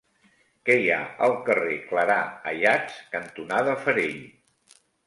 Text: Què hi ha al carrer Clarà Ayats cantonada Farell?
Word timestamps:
Què 0.69 0.77
hi 0.83 0.87
ha 0.95 1.01
al 1.27 1.35
carrer 1.49 1.77
Clarà 1.91 2.17
Ayats 2.55 2.99
cantonada 3.19 3.79
Farell? 3.87 4.23